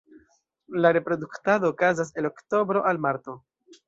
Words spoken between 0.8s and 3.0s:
La reproduktado okazas el oktobro al